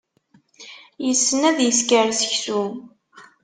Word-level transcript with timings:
Yessen 1.05 1.41
ad 1.49 1.57
isker 1.69 2.07
seksu. 2.19 2.63